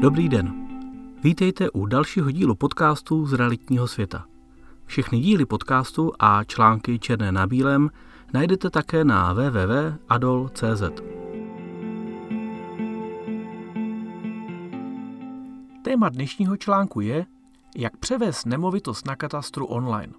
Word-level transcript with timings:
Dobrý 0.00 0.28
den. 0.28 0.68
Vítejte 1.22 1.70
u 1.70 1.86
dalšího 1.86 2.30
dílu 2.30 2.54
podcastu 2.54 3.26
z 3.26 3.32
realitního 3.32 3.88
světa. 3.88 4.24
Všechny 4.84 5.20
díly 5.20 5.46
podcastu 5.46 6.12
a 6.18 6.44
články 6.44 6.98
černé 6.98 7.32
na 7.32 7.46
bílém 7.46 7.90
najdete 8.32 8.70
také 8.70 9.04
na 9.04 9.32
www.adol.cz. 9.32 10.82
Téma 15.84 16.08
dnešního 16.08 16.56
článku 16.56 17.00
je, 17.00 17.26
jak 17.76 17.96
převést 17.96 18.46
nemovitost 18.46 19.06
na 19.06 19.16
katastru 19.16 19.66
online. 19.66 20.12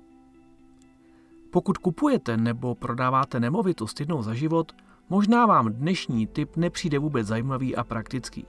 Pokud 1.51 1.77
kupujete 1.77 2.37
nebo 2.37 2.75
prodáváte 2.75 3.39
nemovitost 3.39 3.99
jednou 3.99 4.23
za 4.23 4.33
život, 4.33 4.71
možná 5.09 5.45
vám 5.45 5.73
dnešní 5.73 6.27
tip 6.27 6.55
nepřijde 6.55 6.99
vůbec 6.99 7.27
zajímavý 7.27 7.75
a 7.75 7.83
praktický. 7.83 8.45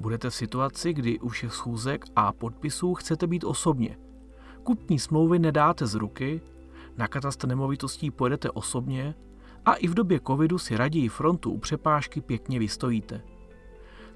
Budete 0.00 0.30
v 0.30 0.34
situaci, 0.34 0.92
kdy 0.92 1.18
u 1.18 1.28
všech 1.28 1.52
schůzek 1.52 2.04
a 2.16 2.32
podpisů 2.32 2.94
chcete 2.94 3.26
být 3.26 3.44
osobně. 3.44 3.96
Kupní 4.62 4.98
smlouvy 4.98 5.38
nedáte 5.38 5.86
z 5.86 5.94
ruky, 5.94 6.40
na 6.96 7.08
katastr 7.08 7.48
nemovitostí 7.48 8.10
pojedete 8.10 8.50
osobně 8.50 9.14
a 9.64 9.74
i 9.74 9.88
v 9.88 9.94
době 9.94 10.20
covidu 10.26 10.58
si 10.58 10.76
raději 10.76 11.08
frontu 11.08 11.50
u 11.50 11.58
přepážky 11.58 12.20
pěkně 12.20 12.58
vystojíte. 12.58 13.22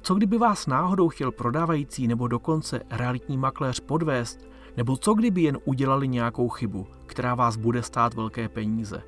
Co 0.03 0.15
kdyby 0.15 0.39
vás 0.39 0.67
náhodou 0.67 1.09
chtěl 1.09 1.33
prodávající 1.33 2.07
nebo 2.07 2.29
dokonce 2.29 2.81
realitní 2.91 3.39
makléř 3.39 3.81
podvést, 3.81 4.49
nebo 4.77 4.97
co 4.97 5.15
kdyby 5.15 5.43
jen 5.43 5.59
udělali 5.65 6.09
nějakou 6.09 6.49
chybu, 6.49 6.87
která 7.07 7.35
vás 7.35 7.57
bude 7.57 7.83
stát 7.83 8.15
velké 8.15 8.49
peníze. 8.49 9.03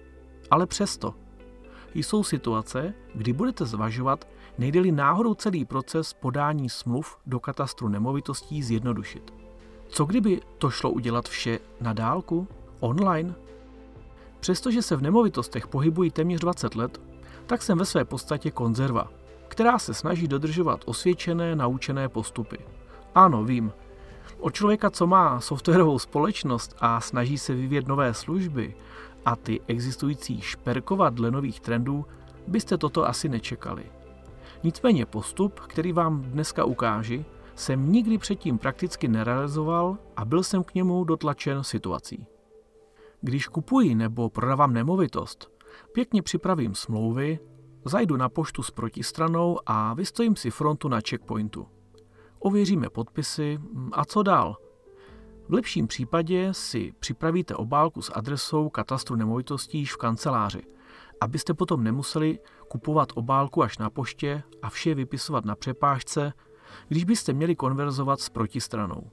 Ale 0.51 0.67
přesto. 0.67 1.15
Jsou 1.95 2.25
situace, 2.25 2.95
kdy 3.15 3.33
budete 3.33 3.65
zvažovat, 3.65 4.29
nejde-li 4.59 4.93
náhodou 4.93 5.35
celý 5.35 5.65
proces 5.65 6.13
podání 6.13 6.69
smluv 6.69 7.17
do 7.27 7.41
katastru 7.41 7.89
nemovitostí 7.89 8.63
zjednodušit. 8.63 9.35
Co 9.89 10.05
kdyby 10.05 10.41
to 10.59 10.71
šlo 10.71 10.91
udělat 10.91 11.29
vše 11.29 11.59
na 11.81 11.93
dálku, 11.93 12.49
online? 12.81 13.35
Přestože 14.41 14.83
se 14.83 14.97
v 14.97 15.03
nemovitostech 15.03 15.67
pohybují 15.67 16.11
téměř 16.11 16.41
20 16.41 16.75
let, 16.75 17.01
tak 17.47 17.63
jsem 17.63 17.79
ve 17.79 17.85
své 17.85 18.05
podstatě 18.05 18.51
konzerva, 18.51 19.11
která 19.49 19.79
se 19.79 19.95
snaží 19.95 20.29
dodržovat 20.29 20.81
osvědčené, 20.87 21.57
naučené 21.57 22.09
postupy. 22.09 22.59
Ano, 23.15 23.45
vím. 23.45 23.73
Od 24.39 24.55
člověka, 24.55 24.91
co 24.91 25.07
má 25.07 25.41
softwarovou 25.41 25.99
společnost 25.99 26.77
a 26.81 27.01
snaží 27.01 27.39
se 27.39 27.55
vyvíjet 27.55 27.89
nové 27.89 28.15
služby 28.15 28.77
a 29.25 29.37
ty 29.37 29.61
existující 29.67 30.41
šperkovat 30.41 31.15
dle 31.15 31.31
nových 31.31 31.61
trendů, 31.61 32.07
byste 32.47 32.79
toto 32.79 33.09
asi 33.09 33.29
nečekali. 33.29 33.85
Nicméně 34.63 35.07
postup, 35.07 35.61
který 35.61 35.93
vám 35.93 36.23
dneska 36.23 36.65
ukáži, 36.65 37.25
jsem 37.55 37.93
nikdy 37.93 38.19
předtím 38.19 38.59
prakticky 38.59 39.09
nerealizoval 39.09 39.99
a 40.17 40.25
byl 40.25 40.43
jsem 40.43 40.65
k 40.65 40.75
němu 40.75 41.05
dotlačen 41.05 41.65
situací. 41.65 42.27
Když 43.21 43.49
kupuji 43.49 43.95
nebo 43.95 44.31
prodávám 44.31 44.73
nemovitost, 44.73 45.51
pěkně 45.93 46.23
připravím 46.23 46.75
smlouvy, 46.75 47.39
zajdu 47.85 48.17
na 48.17 48.29
poštu 48.29 48.63
s 48.63 48.71
protistranou 48.71 49.59
a 49.67 49.95
vystojím 49.95 50.37
si 50.37 50.51
frontu 50.51 50.89
na 50.89 51.01
checkpointu. 51.09 51.67
Ověříme 52.39 52.91
podpisy 52.91 53.59
a 53.93 54.05
co 54.05 54.23
dál? 54.23 54.57
V 55.49 55.53
lepším 55.53 55.87
případě 55.87 56.55
si 56.55 56.93
připravíte 56.99 57.55
obálku 57.55 58.03
s 58.03 58.13
adresou 58.15 58.69
katastru 58.69 59.17
nemovitostí 59.17 59.79
již 59.79 59.93
v 59.93 59.97
kanceláři, 59.97 60.63
abyste 61.21 61.55
potom 61.55 61.85
nemuseli 61.85 62.39
kupovat 62.69 63.13
obálku 63.15 63.63
až 63.63 63.79
na 63.79 63.91
poště 63.91 64.43
a 64.63 64.71
vše 64.71 64.95
vypisovat 64.95 65.45
na 65.45 65.55
přepážce, 65.55 66.33
když 66.89 67.05
byste 67.05 67.33
měli 67.33 67.57
konverzovat 67.57 68.21
s 68.21 68.29
protistranou. 68.29 69.11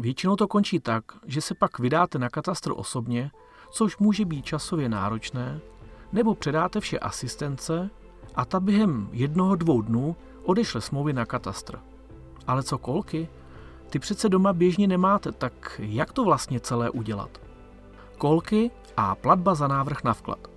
Většinou 0.00 0.36
to 0.36 0.48
končí 0.48 0.80
tak, 0.80 1.04
že 1.26 1.40
se 1.40 1.54
pak 1.54 1.78
vydáte 1.78 2.18
na 2.18 2.28
katastr 2.28 2.72
osobně, 2.76 3.30
což 3.70 3.98
může 3.98 4.24
být 4.24 4.44
časově 4.44 4.88
náročné, 4.88 5.60
nebo 6.12 6.34
předáte 6.34 6.80
vše 6.80 6.98
asistence 6.98 7.90
a 8.34 8.44
ta 8.44 8.60
během 8.60 9.08
jednoho 9.12 9.56
dvou 9.56 9.82
dnů 9.82 10.16
odešle 10.42 10.80
smlouvy 10.80 11.12
na 11.12 11.26
katastr. 11.26 11.78
Ale 12.46 12.62
co 12.62 12.78
kolky? 12.78 13.28
Ty 13.90 13.98
přece 13.98 14.28
doma 14.28 14.52
běžně 14.52 14.86
nemáte, 14.86 15.32
tak 15.32 15.80
jak 15.84 16.12
to 16.12 16.24
vlastně 16.24 16.60
celé 16.60 16.90
udělat? 16.90 17.40
Kolky 18.18 18.70
a 18.96 19.14
platba 19.14 19.54
za 19.54 19.68
návrh 19.68 20.04
na 20.04 20.14
vklad. 20.14 20.55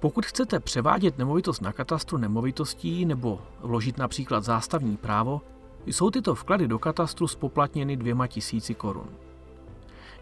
Pokud 0.00 0.26
chcete 0.26 0.60
převádět 0.60 1.18
nemovitost 1.18 1.60
na 1.60 1.72
katastru 1.72 2.18
nemovitostí 2.18 3.04
nebo 3.04 3.42
vložit 3.60 3.98
například 3.98 4.44
zástavní 4.44 4.96
právo, 4.96 5.42
jsou 5.86 6.10
tyto 6.10 6.34
vklady 6.34 6.68
do 6.68 6.78
katastru 6.78 7.28
spoplatněny 7.28 7.96
dvěma 7.96 8.26
tisíci 8.26 8.74
korun. 8.74 9.08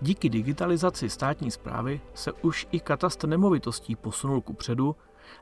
Díky 0.00 0.28
digitalizaci 0.28 1.10
státní 1.10 1.50
zprávy 1.50 2.00
se 2.14 2.32
už 2.32 2.66
i 2.70 2.80
katastr 2.80 3.28
nemovitostí 3.28 3.96
posunul 3.96 4.40
ku 4.40 4.52
předu 4.52 4.96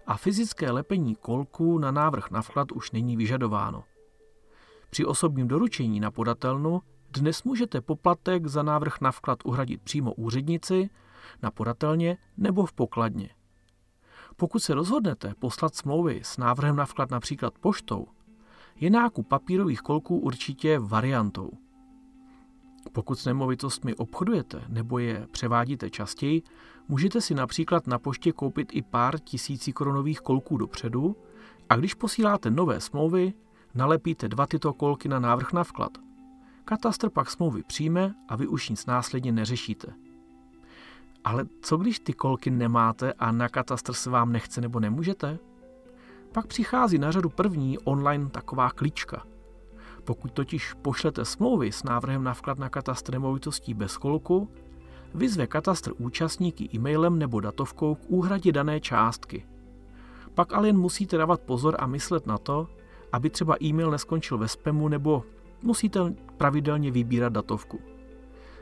a 0.06 0.16
fyzické 0.16 0.70
lepení 0.70 1.14
kolků 1.14 1.78
na 1.78 1.90
návrh 1.90 2.30
na 2.30 2.42
vklad 2.42 2.72
už 2.72 2.90
není 2.90 3.16
vyžadováno. 3.16 3.84
Při 4.90 5.04
osobním 5.04 5.48
doručení 5.48 6.00
na 6.00 6.10
podatelnu 6.10 6.82
dnes 7.10 7.42
můžete 7.42 7.80
poplatek 7.80 8.46
za 8.46 8.62
návrh 8.62 9.00
na 9.00 9.12
vklad 9.12 9.38
uhradit 9.44 9.82
přímo 9.82 10.14
úřednici, 10.14 10.90
na 11.42 11.50
podatelně 11.50 12.16
nebo 12.36 12.66
v 12.66 12.72
pokladně. 12.72 13.30
Pokud 14.36 14.58
se 14.58 14.74
rozhodnete 14.74 15.34
poslat 15.38 15.74
smlouvy 15.74 16.20
s 16.24 16.36
návrhem 16.36 16.76
na 16.76 16.86
vklad 16.86 17.10
například 17.10 17.58
poštou, 17.58 18.06
je 18.76 18.90
nákup 18.90 19.28
papírových 19.28 19.80
kolků 19.80 20.18
určitě 20.18 20.78
variantou. 20.78 21.50
Pokud 22.92 23.18
s 23.18 23.24
nemovitostmi 23.24 23.94
obchodujete 23.94 24.64
nebo 24.68 24.98
je 24.98 25.26
převádíte 25.30 25.90
častěji, 25.90 26.42
můžete 26.88 27.20
si 27.20 27.34
například 27.34 27.86
na 27.86 27.98
poště 27.98 28.32
koupit 28.32 28.68
i 28.72 28.82
pár 28.82 29.18
tisící 29.18 29.72
korunových 29.72 30.20
kolků 30.20 30.56
dopředu 30.56 31.16
a 31.68 31.76
když 31.76 31.94
posíláte 31.94 32.50
nové 32.50 32.80
smlouvy, 32.80 33.32
nalepíte 33.74 34.28
dva 34.28 34.46
tyto 34.46 34.72
kolky 34.72 35.08
na 35.08 35.18
návrh 35.18 35.52
na 35.52 35.64
vklad. 35.64 35.98
Katastr 36.64 37.10
pak 37.10 37.30
smlouvy 37.30 37.62
přijme 37.62 38.14
a 38.28 38.36
vy 38.36 38.46
už 38.46 38.68
nic 38.68 38.86
následně 38.86 39.32
neřešíte. 39.32 40.03
Ale 41.24 41.44
co 41.60 41.76
když 41.76 41.98
ty 41.98 42.12
kolky 42.12 42.50
nemáte 42.50 43.12
a 43.12 43.32
na 43.32 43.48
katastr 43.48 43.92
se 43.92 44.10
vám 44.10 44.32
nechce 44.32 44.60
nebo 44.60 44.80
nemůžete? 44.80 45.38
Pak 46.32 46.46
přichází 46.46 46.98
na 46.98 47.10
řadu 47.10 47.28
první 47.28 47.78
online 47.78 48.30
taková 48.30 48.70
klička. 48.70 49.22
Pokud 50.04 50.32
totiž 50.32 50.74
pošlete 50.82 51.24
smlouvy 51.24 51.72
s 51.72 51.82
návrhem 51.82 52.24
na 52.24 52.34
vklad 52.34 52.58
na 52.58 52.68
katastr 52.68 53.12
nemovitostí 53.12 53.74
bez 53.74 53.96
kolku, 53.96 54.48
vyzve 55.14 55.46
katastr 55.46 55.92
účastníky 55.98 56.68
e-mailem 56.74 57.18
nebo 57.18 57.40
datovkou 57.40 57.94
k 57.94 58.04
úhradě 58.08 58.52
dané 58.52 58.80
částky. 58.80 59.46
Pak 60.34 60.52
ale 60.52 60.68
jen 60.68 60.78
musíte 60.78 61.16
dávat 61.16 61.40
pozor 61.40 61.76
a 61.78 61.86
myslet 61.86 62.26
na 62.26 62.38
to, 62.38 62.68
aby 63.12 63.30
třeba 63.30 63.56
e-mail 63.62 63.90
neskončil 63.90 64.38
ve 64.38 64.48
spamu 64.48 64.88
nebo 64.88 65.24
musíte 65.62 66.14
pravidelně 66.36 66.90
vybírat 66.90 67.32
datovku. 67.32 67.93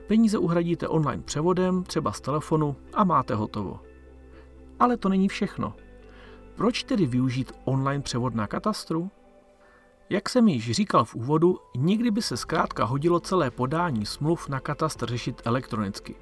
Peníze 0.06 0.38
uhradíte 0.38 0.88
online 0.88 1.22
převodem, 1.22 1.82
třeba 1.82 2.12
z 2.12 2.20
telefonu 2.20 2.76
a 2.94 3.04
máte 3.04 3.34
hotovo. 3.34 3.80
Ale 4.80 4.96
to 4.96 5.08
není 5.08 5.28
všechno. 5.28 5.74
Proč 6.54 6.82
tedy 6.82 7.06
využít 7.06 7.52
online 7.64 8.02
převod 8.02 8.34
na 8.34 8.46
katastru? 8.46 9.10
Jak 10.10 10.28
jsem 10.28 10.48
již 10.48 10.70
říkal 10.70 11.04
v 11.04 11.14
úvodu, 11.14 11.58
nikdy 11.76 12.10
by 12.10 12.22
se 12.22 12.36
zkrátka 12.36 12.84
hodilo 12.84 13.20
celé 13.20 13.50
podání 13.50 14.06
smluv 14.06 14.48
na 14.48 14.60
katastr 14.60 15.06
řešit 15.06 15.42
elektronicky. 15.44 16.14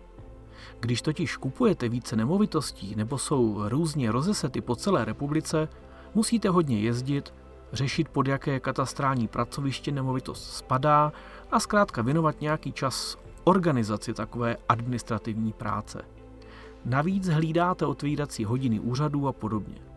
Když 0.81 1.03
totiž 1.03 1.37
kupujete 1.37 1.89
více 1.89 2.17
nemovitostí 2.17 2.95
nebo 2.95 3.19
jsou 3.19 3.69
různě 3.69 4.13
rozesety 4.13 4.61
po 4.61 4.77
celé 4.77 5.05
republice, 5.05 5.69
musíte 6.15 6.49
hodně 6.49 6.81
jezdit, 6.81 7.35
řešit 7.73 8.09
pod 8.09 8.29
jaké 8.29 8.61
katastrální 8.61 9.29
pracoviště 9.29 9.93
nemovitost 9.93 10.57
spadá 10.57 11.13
a 11.51 11.61
zkrátka 11.61 12.03
věnovat 12.03 12.41
nějaký 12.41 12.73
čas 12.73 13.19
organizaci 13.45 14.15
takové 14.15 14.57
administrativní 14.69 15.53
práce. 15.53 16.03
Navíc 16.85 17.29
hlídáte 17.29 17.87
otvírací 17.87 18.45
hodiny 18.45 18.81
úřadů 18.81 19.29
a 19.29 19.33
podobně. 19.33 19.91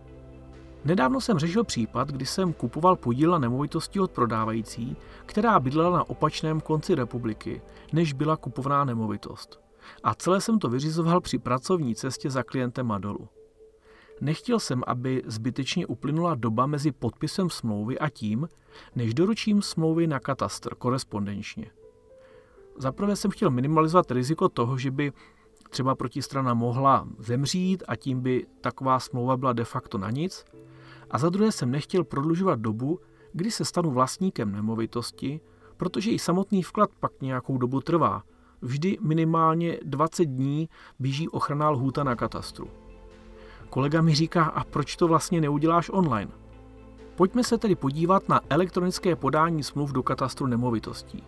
Nedávno 0.86 1.22
jsem 1.22 1.40
řešil 1.40 1.64
případ, 1.64 2.12
kdy 2.12 2.26
jsem 2.26 2.54
kupoval 2.54 2.96
podíl 2.96 3.32
na 3.32 3.40
nemovitosti 3.40 4.00
od 4.00 4.12
prodávající, 4.12 4.98
která 5.26 5.60
bydlela 5.60 5.98
na 5.98 6.10
opačném 6.10 6.62
konci 6.62 6.96
republiky, 6.96 7.62
než 7.94 8.14
byla 8.14 8.38
kupovaná 8.38 8.86
nemovitost. 8.86 9.60
A 10.04 10.16
celé 10.16 10.42
jsem 10.42 10.60
to 10.60 10.70
vyřizoval 10.70 11.22
při 11.22 11.40
pracovní 11.40 11.96
cestě 11.96 12.30
za 12.30 12.44
klientem 12.44 12.86
Madolu. 12.86 13.28
Nechtěl 14.22 14.60
jsem, 14.60 14.84
aby 14.88 15.24
zbytečně 15.26 15.88
uplynula 15.88 16.36
doba 16.36 16.66
mezi 16.66 16.92
podpisem 16.92 17.50
smlouvy 17.50 18.00
a 18.00 18.10
tím, 18.10 18.50
než 18.96 19.14
doručím 19.14 19.62
smlouvy 19.62 20.08
na 20.08 20.20
katastr 20.20 20.76
korespondenčně. 20.76 21.72
Zaprvé 22.84 23.16
jsem 23.16 23.32
chtěl 23.32 23.50
minimalizovat 23.50 24.12
riziko 24.12 24.50
toho, 24.50 24.78
že 24.78 24.92
by 24.92 25.12
třeba 25.70 25.96
protistrana 25.96 26.54
mohla 26.54 27.08
zemřít 27.20 27.84
a 27.88 27.96
tím 27.96 28.22
by 28.22 28.46
taková 28.62 29.00
smlouva 29.00 29.38
byla 29.38 29.54
de 29.54 29.64
facto 29.64 29.98
na 29.98 30.10
nic. 30.10 30.46
A 31.12 31.18
za 31.18 31.30
druhé 31.30 31.52
jsem 31.52 31.72
nechtěl 31.72 32.04
prodlužovat 32.04 32.60
dobu, 32.60 33.00
kdy 33.34 33.52
se 33.52 33.66
stanu 33.66 33.92
vlastníkem 33.92 34.52
nemovitosti, 34.52 35.40
protože 35.78 36.12
i 36.12 36.20
samotný 36.20 36.64
vklad 36.64 36.90
pak 37.00 37.12
nějakou 37.22 37.58
dobu 37.58 37.82
trvá. 37.82 38.24
Vždy 38.62 38.98
minimálně 39.02 39.80
20 39.84 40.26
dní 40.26 40.70
běží 41.00 41.30
ochranná 41.30 41.70
lhůta 41.70 42.04
na 42.04 42.16
katastru. 42.16 42.68
Kolega 43.70 44.02
mi 44.02 44.16
říká, 44.16 44.44
a 44.44 44.64
proč 44.64 44.96
to 44.96 45.08
vlastně 45.08 45.42
neuděláš 45.42 45.90
online? 45.94 46.32
Pojďme 47.16 47.44
se 47.44 47.58
tedy 47.58 47.76
podívat 47.76 48.30
na 48.30 48.42
elektronické 48.50 49.16
podání 49.16 49.64
smluv 49.64 49.92
do 49.92 50.04
katastru 50.04 50.48
nemovitostí. 50.48 51.24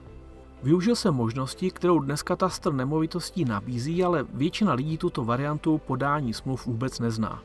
Využil 0.63 0.95
jsem 0.95 1.13
možnosti, 1.13 1.71
kterou 1.71 1.99
dnes 1.99 2.23
katastr 2.23 2.73
nemovitostí 2.73 3.45
nabízí, 3.45 4.03
ale 4.03 4.25
většina 4.33 4.73
lidí 4.73 4.97
tuto 4.97 5.25
variantu 5.25 5.77
podání 5.77 6.33
smluv 6.33 6.65
vůbec 6.65 6.99
nezná. 6.99 7.43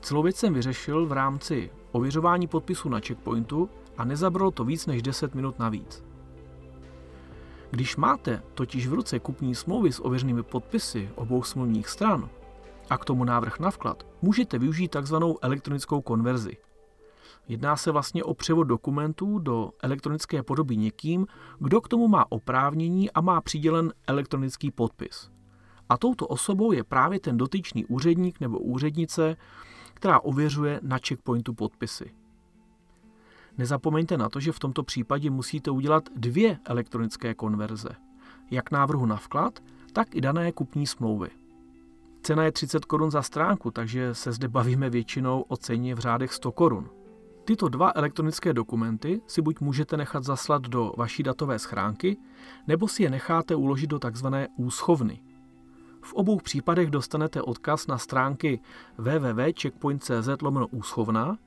Celou 0.00 0.22
věc 0.22 0.36
jsem 0.36 0.54
vyřešil 0.54 1.06
v 1.06 1.12
rámci 1.12 1.70
ověřování 1.92 2.46
podpisu 2.46 2.88
na 2.88 3.00
checkpointu 3.00 3.68
a 3.96 4.04
nezabralo 4.04 4.50
to 4.50 4.64
víc 4.64 4.86
než 4.86 5.02
10 5.02 5.34
minut 5.34 5.58
navíc. 5.58 6.04
Když 7.70 7.96
máte 7.96 8.42
totiž 8.54 8.86
v 8.86 8.92
ruce 8.92 9.18
kupní 9.18 9.54
smlouvy 9.54 9.92
s 9.92 10.04
ověřenými 10.04 10.42
podpisy 10.42 11.10
obou 11.14 11.42
smluvních 11.42 11.88
stran 11.88 12.28
a 12.90 12.98
k 12.98 13.04
tomu 13.04 13.24
návrh 13.24 13.58
na 13.58 13.70
vklad, 13.70 14.06
můžete 14.22 14.58
využít 14.58 14.96
tzv. 15.02 15.16
elektronickou 15.42 16.00
konverzi– 16.00 16.56
Jedná 17.48 17.76
se 17.76 17.90
vlastně 17.90 18.24
o 18.24 18.34
převod 18.34 18.64
dokumentů 18.64 19.38
do 19.38 19.70
elektronické 19.82 20.42
podoby 20.42 20.76
někým, 20.76 21.26
kdo 21.58 21.80
k 21.80 21.88
tomu 21.88 22.08
má 22.08 22.32
oprávnění 22.32 23.10
a 23.10 23.20
má 23.20 23.40
přidělen 23.40 23.92
elektronický 24.06 24.70
podpis. 24.70 25.30
A 25.88 25.96
touto 25.96 26.26
osobou 26.26 26.72
je 26.72 26.84
právě 26.84 27.20
ten 27.20 27.36
dotyčný 27.36 27.86
úředník 27.86 28.40
nebo 28.40 28.58
úřednice, 28.58 29.36
která 29.94 30.20
ověřuje 30.20 30.80
na 30.82 30.98
checkpointu 31.08 31.54
podpisy. 31.54 32.14
Nezapomeňte 33.58 34.18
na 34.18 34.28
to, 34.28 34.40
že 34.40 34.52
v 34.52 34.58
tomto 34.58 34.82
případě 34.82 35.30
musíte 35.30 35.70
udělat 35.70 36.08
dvě 36.16 36.58
elektronické 36.64 37.34
konverze. 37.34 37.88
Jak 38.50 38.70
návrhu 38.70 39.06
na 39.06 39.16
vklad, 39.16 39.58
tak 39.92 40.14
i 40.14 40.20
dané 40.20 40.52
kupní 40.52 40.86
smlouvy. 40.86 41.30
Cena 42.22 42.44
je 42.44 42.52
30 42.52 42.84
korun 42.84 43.10
za 43.10 43.22
stránku, 43.22 43.70
takže 43.70 44.14
se 44.14 44.32
zde 44.32 44.48
bavíme 44.48 44.90
většinou 44.90 45.40
o 45.40 45.56
ceně 45.56 45.94
v 45.94 45.98
řádech 45.98 46.32
100 46.32 46.52
korun. 46.52 47.01
Tyto 47.44 47.68
dva 47.68 47.92
elektronické 47.94 48.52
dokumenty 48.52 49.20
si 49.26 49.42
buď 49.42 49.60
můžete 49.60 49.96
nechat 49.96 50.24
zaslat 50.24 50.62
do 50.62 50.92
vaší 50.96 51.22
datové 51.22 51.58
schránky, 51.58 52.16
nebo 52.66 52.88
si 52.88 53.02
je 53.02 53.10
necháte 53.10 53.54
uložit 53.54 53.90
do 53.90 53.98
tzv. 53.98 54.26
úschovny. 54.56 55.22
V 56.02 56.12
obou 56.12 56.38
případech 56.38 56.90
dostanete 56.90 57.42
odkaz 57.42 57.86
na 57.86 57.98
stránky 57.98 58.60
www.checkpoint.cz 58.98 60.28
úschovna 60.70 61.38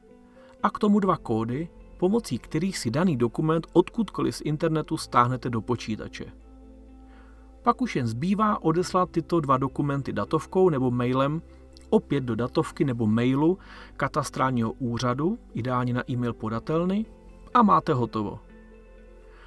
a 0.64 0.70
k 0.70 0.80
tomu 0.80 1.00
dva 1.00 1.18
kódy, 1.18 1.70
pomocí 1.98 2.40
kterých 2.40 2.78
si 2.78 2.92
daný 2.92 3.18
dokument 3.18 3.68
odkudkoliv 3.74 4.36
z 4.36 4.42
internetu 4.42 4.98
stáhnete 4.98 5.50
do 5.50 5.62
počítače. 5.62 6.26
Pak 7.64 7.82
už 7.82 7.96
jen 7.96 8.08
zbývá 8.08 8.64
odeslat 8.64 9.12
tyto 9.12 9.40
dva 9.40 9.58
dokumenty 9.58 10.14
datovkou 10.14 10.70
nebo 10.70 10.92
mailem 10.92 11.42
opět 11.96 12.24
do 12.24 12.36
datovky 12.36 12.86
nebo 12.86 13.08
mailu 13.08 13.58
katastrálního 13.98 14.72
úřadu, 14.72 15.40
ideálně 15.54 15.94
na 15.94 16.12
e-mail 16.12 16.34
podatelny, 16.34 17.06
a 17.54 17.64
máte 17.64 17.94
hotovo. 17.94 18.40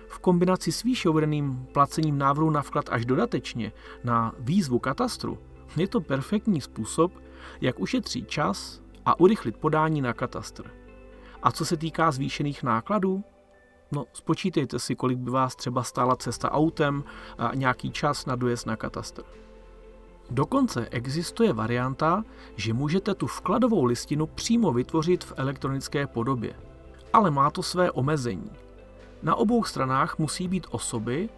V 0.09 0.19
kombinaci 0.19 0.73
s 0.73 0.83
výše 0.83 1.09
uvedeným 1.09 1.67
placením 1.73 2.19
návrhu 2.19 2.51
na 2.51 2.63
vklad 2.63 2.89
až 2.91 3.07
dodatečně 3.07 3.73
na 4.05 4.33
výzvu 4.39 4.79
katastru 4.79 5.39
je 5.77 5.89
to 5.89 6.01
perfektní 6.01 6.61
způsob, 6.61 7.13
jak 7.61 7.81
ušetřit 7.81 8.29
čas 8.29 8.83
a 9.05 9.21
urychlit 9.21 9.57
podání 9.57 10.01
na 10.01 10.13
katastr. 10.13 10.71
A 11.43 11.53
co 11.53 11.65
se 11.65 11.77
týká 11.77 12.11
zvýšených 12.11 12.63
nákladů, 12.63 13.25
no 13.93 14.05
spočítejte 14.13 14.79
si, 14.79 14.95
kolik 14.95 15.19
by 15.19 15.31
vás 15.31 15.57
třeba 15.57 15.83
stála 15.83 16.17
cesta 16.17 16.53
autem 16.53 17.05
a 17.39 17.55
nějaký 17.55 17.91
čas 17.91 18.27
na 18.27 18.37
dojezd 18.37 18.67
na 18.67 18.77
katastr. 18.77 19.23
Dokonce 20.31 20.89
existuje 20.89 21.53
varianta, 21.53 22.25
že 22.57 22.75
můžete 22.75 23.15
tu 23.15 23.27
vkladovou 23.27 23.85
listinu 23.85 24.27
přímo 24.27 24.73
vytvořit 24.73 25.25
v 25.25 25.33
elektronické 25.37 26.07
podobě. 26.07 26.55
Ale 27.13 27.31
má 27.31 27.51
to 27.51 27.63
své 27.63 27.91
omezení. 27.91 28.51
Na 29.23 29.35
obou 29.35 29.65
stranách 29.65 30.19
musí 30.19 30.49
být 30.49 30.67
osoby, 30.71 31.29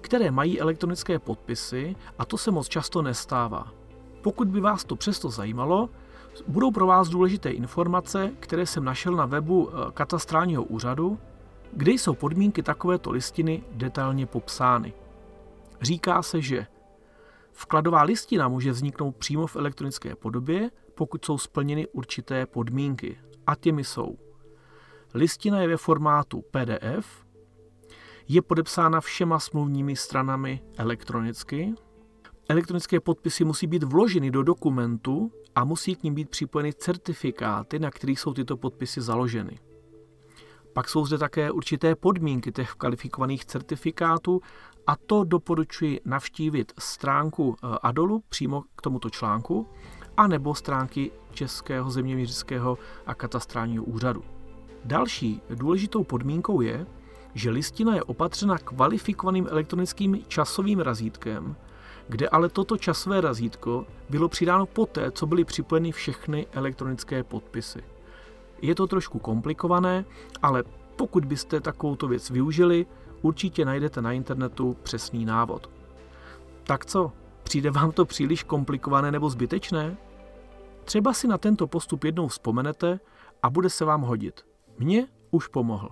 které 0.00 0.30
mají 0.30 0.60
elektronické 0.60 1.18
podpisy 1.18 1.96
a 2.18 2.24
to 2.24 2.38
se 2.38 2.50
moc 2.50 2.68
často 2.68 3.02
nestává. 3.02 3.72
Pokud 4.22 4.48
by 4.48 4.60
vás 4.60 4.84
to 4.84 4.96
přesto 4.96 5.30
zajímalo, 5.30 5.88
budou 6.46 6.70
pro 6.70 6.86
vás 6.86 7.08
důležité 7.08 7.50
informace, 7.50 8.32
které 8.40 8.66
jsem 8.66 8.84
našel 8.84 9.12
na 9.12 9.26
webu 9.26 9.70
eh, 9.70 9.90
katastrálního 9.94 10.64
úřadu, 10.64 11.18
kde 11.72 11.92
jsou 11.92 12.14
podmínky 12.14 12.62
takovéto 12.62 13.10
listiny 13.10 13.62
detailně 13.72 14.26
popsány. 14.26 14.92
Říká 15.80 16.22
se, 16.22 16.40
že 16.40 16.66
Vkladová 17.52 18.02
listina 18.02 18.48
může 18.48 18.70
vzniknout 18.70 19.16
přímo 19.16 19.46
v 19.46 19.56
elektronické 19.56 20.16
podobě, 20.16 20.70
pokud 20.94 21.24
jsou 21.24 21.38
splněny 21.38 21.86
určité 21.86 22.46
podmínky. 22.46 23.18
A 23.46 23.54
těmi 23.54 23.84
jsou. 23.84 24.18
Listina 25.14 25.60
je 25.60 25.68
ve 25.68 25.76
formátu 25.76 26.44
PDF, 26.50 27.26
je 28.28 28.42
podepsána 28.42 29.00
všema 29.00 29.38
smluvními 29.38 29.96
stranami 29.96 30.62
elektronicky, 30.76 31.74
elektronické 32.48 33.00
podpisy 33.00 33.44
musí 33.44 33.66
být 33.66 33.82
vloženy 33.82 34.30
do 34.30 34.42
dokumentu 34.42 35.32
a 35.54 35.64
musí 35.64 35.96
k 35.96 36.02
ním 36.02 36.14
být 36.14 36.30
připojeny 36.30 36.72
certifikáty, 36.72 37.78
na 37.78 37.90
kterých 37.90 38.20
jsou 38.20 38.34
tyto 38.34 38.56
podpisy 38.56 39.00
založeny. 39.00 39.58
Pak 40.72 40.88
jsou 40.88 41.06
zde 41.06 41.18
také 41.18 41.50
určité 41.50 41.94
podmínky 41.94 42.52
těch 42.52 42.72
kvalifikovaných 42.72 43.44
certifikátů 43.44 44.40
a 44.86 44.96
to 44.96 45.24
doporučuji 45.24 46.00
navštívit 46.04 46.72
stránku 46.78 47.56
eh, 47.56 47.78
Adolu 47.82 48.22
přímo 48.28 48.62
k 48.76 48.82
tomuto 48.82 49.10
článku 49.10 49.66
a 50.16 50.26
nebo 50.26 50.54
stránky 50.54 51.10
Českého 51.32 51.90
zeměměřického 51.90 52.78
a 53.06 53.14
katastrálního 53.14 53.84
úřadu. 53.84 54.24
Další 54.84 55.42
důležitou 55.54 56.04
podmínkou 56.04 56.60
je, 56.60 56.86
že 57.34 57.50
listina 57.50 57.94
je 57.94 58.02
opatřena 58.02 58.58
kvalifikovaným 58.58 59.46
elektronickým 59.50 60.24
časovým 60.28 60.80
razítkem, 60.80 61.56
kde 62.08 62.28
ale 62.28 62.48
toto 62.48 62.76
časové 62.76 63.20
razítko 63.20 63.86
bylo 64.10 64.28
přidáno 64.28 64.66
poté, 64.66 65.10
co 65.10 65.26
byly 65.26 65.44
připojeny 65.44 65.92
všechny 65.92 66.46
elektronické 66.52 67.24
podpisy. 67.24 67.82
Je 68.62 68.74
to 68.74 68.86
trošku 68.86 69.18
komplikované, 69.18 70.04
ale 70.42 70.64
pokud 70.96 71.24
byste 71.24 71.60
takovouto 71.60 72.08
věc 72.08 72.30
využili, 72.30 72.86
určitě 73.22 73.64
najdete 73.64 74.02
na 74.02 74.12
internetu 74.12 74.76
přesný 74.82 75.24
návod. 75.24 75.70
Tak 76.64 76.86
co, 76.86 77.12
přijde 77.42 77.70
vám 77.70 77.92
to 77.92 78.04
příliš 78.04 78.42
komplikované 78.42 79.10
nebo 79.10 79.30
zbytečné? 79.30 79.96
Třeba 80.84 81.12
si 81.12 81.28
na 81.28 81.38
tento 81.38 81.66
postup 81.66 82.04
jednou 82.04 82.28
vzpomenete 82.28 83.00
a 83.42 83.50
bude 83.50 83.70
se 83.70 83.84
vám 83.84 84.02
hodit. 84.02 84.46
Mně 84.78 85.06
už 85.30 85.46
pomohl. 85.46 85.90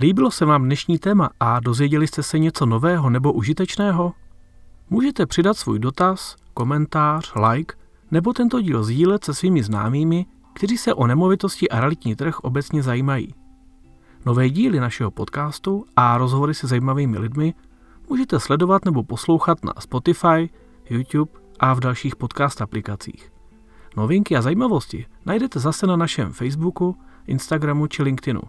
Líbilo 0.00 0.30
se 0.30 0.44
vám 0.44 0.64
dnešní 0.64 0.98
téma 0.98 1.30
a 1.40 1.60
dozvěděli 1.60 2.06
jste 2.06 2.22
se 2.22 2.38
něco 2.38 2.66
nového 2.66 3.10
nebo 3.10 3.32
užitečného? 3.32 4.12
Můžete 4.90 5.26
přidat 5.26 5.56
svůj 5.56 5.78
dotaz, 5.78 6.36
komentář, 6.54 7.32
like 7.50 7.74
nebo 8.10 8.32
tento 8.32 8.60
díl 8.60 8.84
sdílet 8.84 9.24
se 9.24 9.34
svými 9.34 9.62
známými, 9.62 10.26
kteří 10.52 10.78
se 10.78 10.94
o 10.94 11.06
nemovitosti 11.06 11.68
a 11.68 11.80
realitní 11.80 12.16
trh 12.16 12.40
obecně 12.40 12.82
zajímají. 12.82 13.34
Nové 14.26 14.50
díly 14.50 14.80
našeho 14.80 15.10
podcastu 15.10 15.84
a 15.96 16.18
rozhovory 16.18 16.54
se 16.54 16.66
zajímavými 16.66 17.18
lidmi 17.18 17.54
můžete 18.08 18.40
sledovat 18.40 18.84
nebo 18.84 19.02
poslouchat 19.02 19.64
na 19.64 19.72
Spotify, 19.78 20.50
YouTube 20.90 21.32
a 21.60 21.74
v 21.74 21.80
dalších 21.80 22.16
podcast 22.16 22.62
aplikacích. 22.62 23.32
Novinky 23.96 24.36
a 24.36 24.42
zajímavosti 24.42 25.06
najdete 25.26 25.60
zase 25.60 25.86
na 25.86 25.96
našem 25.96 26.32
Facebooku, 26.32 26.96
Instagramu 27.26 27.86
či 27.86 28.02
LinkedInu. 28.02 28.40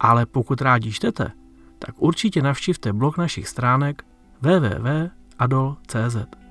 Ale 0.00 0.26
pokud 0.26 0.60
rádi 0.60 0.92
čtete, 0.92 1.32
tak 1.78 1.94
určitě 1.98 2.42
navštivte 2.42 2.92
blog 2.92 3.18
našich 3.18 3.48
stránek 3.48 4.04
www.adol.cz. 4.40 6.41